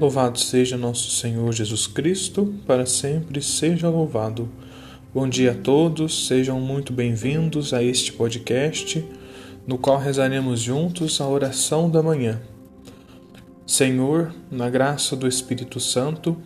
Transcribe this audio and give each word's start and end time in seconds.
Louvado 0.00 0.40
seja 0.40 0.76
nosso 0.76 1.08
Senhor 1.08 1.52
Jesus 1.52 1.86
Cristo, 1.86 2.52
para 2.66 2.84
sempre 2.84 3.40
seja 3.40 3.88
louvado. 3.88 4.48
Bom 5.14 5.28
dia 5.28 5.52
a 5.52 5.54
todos, 5.54 6.26
sejam 6.26 6.60
muito 6.60 6.92
bem-vindos 6.92 7.72
a 7.72 7.80
este 7.80 8.12
podcast, 8.12 9.04
no 9.64 9.78
qual 9.78 9.96
rezaremos 10.00 10.60
juntos 10.60 11.20
a 11.20 11.28
oração 11.28 11.88
da 11.88 12.02
manhã. 12.02 12.40
Senhor, 13.64 14.34
na 14.50 14.68
graça 14.68 15.14
do 15.14 15.28
Espírito 15.28 15.78
Santo, 15.78 16.36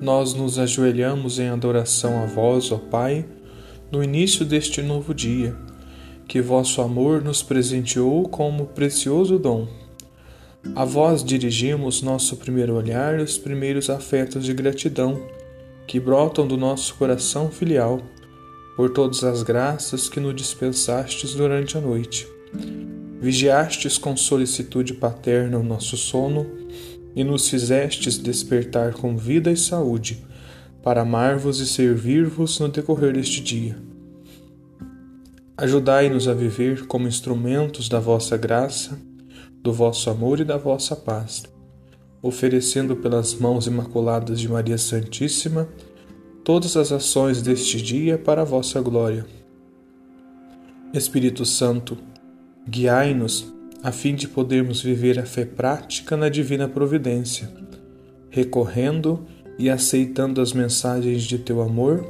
nós 0.00 0.32
nos 0.32 0.56
ajoelhamos 0.56 1.40
em 1.40 1.48
adoração 1.48 2.22
a 2.22 2.26
vós, 2.26 2.70
ó 2.70 2.78
Pai, 2.78 3.26
no 3.90 4.00
início 4.00 4.44
deste 4.44 4.80
novo 4.80 5.12
dia, 5.12 5.56
que 6.28 6.40
vosso 6.40 6.80
amor 6.80 7.20
nos 7.20 7.42
presenteou 7.42 8.28
como 8.28 8.66
precioso 8.66 9.40
dom 9.40 9.79
a 10.74 10.84
vós 10.84 11.24
dirigimos 11.24 12.02
nosso 12.02 12.36
primeiro 12.36 12.74
olhar 12.74 13.18
e 13.18 13.22
os 13.22 13.38
primeiros 13.38 13.88
afetos 13.88 14.44
de 14.44 14.52
gratidão 14.52 15.20
que 15.86 15.98
brotam 15.98 16.46
do 16.46 16.56
nosso 16.56 16.94
coração 16.94 17.50
filial 17.50 18.00
por 18.76 18.90
todas 18.90 19.24
as 19.24 19.42
graças 19.42 20.08
que 20.08 20.20
nos 20.20 20.34
dispensastes 20.34 21.34
durante 21.34 21.76
a 21.76 21.80
noite. 21.80 22.28
Vigiastes 23.20 23.98
com 23.98 24.16
solicitude 24.16 24.94
paterna 24.94 25.58
o 25.58 25.62
nosso 25.62 25.96
sono 25.96 26.46
e 27.14 27.24
nos 27.24 27.48
fizestes 27.48 28.16
despertar 28.16 28.92
com 28.92 29.16
vida 29.16 29.50
e 29.50 29.56
saúde 29.56 30.24
para 30.82 31.02
amar-vos 31.02 31.58
e 31.60 31.66
servir-vos 31.66 32.58
no 32.60 32.68
decorrer 32.68 33.12
deste 33.12 33.42
dia. 33.42 33.76
Ajudai-nos 35.56 36.28
a 36.28 36.32
viver 36.32 36.86
como 36.86 37.08
instrumentos 37.08 37.88
da 37.88 38.00
vossa 38.00 38.36
graça 38.36 38.98
do 39.62 39.72
vosso 39.72 40.10
amor 40.10 40.40
e 40.40 40.44
da 40.44 40.56
vossa 40.56 40.96
paz, 40.96 41.44
oferecendo 42.22 42.96
pelas 42.96 43.34
mãos 43.34 43.66
imaculadas 43.66 44.40
de 44.40 44.48
Maria 44.48 44.78
Santíssima 44.78 45.68
todas 46.44 46.76
as 46.76 46.90
ações 46.92 47.42
deste 47.42 47.80
dia 47.80 48.18
para 48.18 48.42
a 48.42 48.44
vossa 48.44 48.80
glória. 48.80 49.26
Espírito 50.92 51.44
Santo, 51.44 51.96
guiai-nos 52.68 53.52
a 53.82 53.92
fim 53.92 54.14
de 54.14 54.28
podermos 54.28 54.82
viver 54.82 55.18
a 55.18 55.24
fé 55.24 55.44
prática 55.44 56.16
na 56.16 56.28
divina 56.28 56.68
providência, 56.68 57.50
recorrendo 58.28 59.24
e 59.58 59.70
aceitando 59.70 60.40
as 60.40 60.52
mensagens 60.52 61.22
de 61.22 61.38
teu 61.38 61.60
amor 61.60 62.04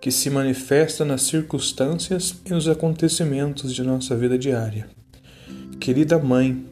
que 0.00 0.10
se 0.10 0.28
manifesta 0.28 1.04
nas 1.04 1.22
circunstâncias 1.22 2.34
e 2.44 2.50
nos 2.50 2.68
acontecimentos 2.68 3.74
de 3.74 3.82
nossa 3.82 4.14
vida 4.14 4.38
diária. 4.38 4.86
Querida 5.80 6.18
Mãe, 6.18 6.64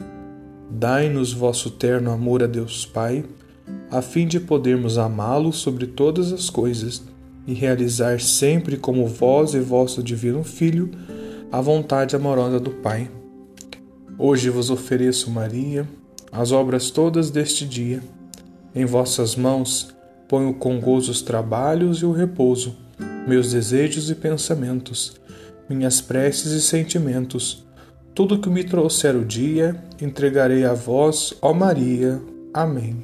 dai-nos 0.78 1.32
vosso 1.32 1.70
terno 1.70 2.10
amor 2.10 2.42
a 2.42 2.46
Deus 2.46 2.86
Pai, 2.86 3.24
a 3.90 4.00
fim 4.00 4.26
de 4.26 4.40
podermos 4.40 4.96
amá-lo 4.96 5.52
sobre 5.52 5.86
todas 5.86 6.32
as 6.32 6.48
coisas 6.48 7.02
e 7.46 7.52
realizar 7.52 8.20
sempre 8.20 8.76
como 8.76 9.06
vós 9.06 9.52
e 9.54 9.60
vosso 9.60 10.02
divino 10.02 10.42
Filho 10.42 10.90
a 11.50 11.60
vontade 11.60 12.16
amorosa 12.16 12.58
do 12.58 12.70
Pai. 12.70 13.10
Hoje 14.18 14.48
vos 14.48 14.70
ofereço, 14.70 15.30
Maria, 15.30 15.86
as 16.30 16.52
obras 16.52 16.90
todas 16.90 17.30
deste 17.30 17.66
dia. 17.66 18.02
Em 18.74 18.86
vossas 18.86 19.36
mãos 19.36 19.94
ponho 20.26 20.54
com 20.54 20.80
gozo 20.80 21.10
os 21.10 21.20
trabalhos 21.20 21.98
e 21.98 22.06
o 22.06 22.12
repouso, 22.12 22.74
meus 23.28 23.52
desejos 23.52 24.08
e 24.08 24.14
pensamentos, 24.14 25.20
minhas 25.68 26.00
preces 26.00 26.52
e 26.52 26.62
sentimentos 26.62 27.62
tudo 28.14 28.38
que 28.38 28.50
me 28.50 28.64
trouxer 28.64 29.16
o 29.16 29.24
dia, 29.24 29.76
entregarei 30.00 30.64
a 30.64 30.74
vós, 30.74 31.34
ó 31.40 31.52
Maria. 31.52 32.20
Amém. 32.52 33.02